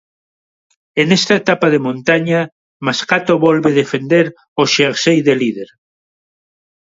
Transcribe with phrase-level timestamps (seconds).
[0.99, 2.41] E nesta etapa de montaña,
[2.87, 4.25] Mascato volve defender
[4.61, 5.69] o xersei de líder.